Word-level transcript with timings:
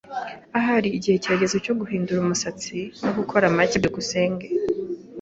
Ahari 0.57 0.89
igihe 0.97 1.15
kirageze 1.23 1.57
cyo 1.65 1.73
guhindura 1.79 2.19
umusatsi 2.21 2.77
no 3.03 3.11
gukora 3.17 3.45
make. 3.55 3.75
byukusenge 3.81 4.47